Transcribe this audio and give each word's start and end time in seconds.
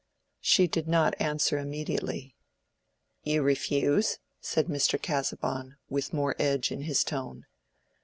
She 0.39 0.65
did 0.67 0.87
not 0.87 1.13
answer 1.21 1.59
immediately. 1.59 2.35
"You 3.21 3.43
refuse?" 3.43 4.17
said 4.39 4.65
Mr. 4.65 4.99
Casaubon, 4.99 5.75
with 5.91 6.11
more 6.11 6.35
edge 6.39 6.71
in 6.71 6.81
his 6.81 7.03
tone. 7.03 7.45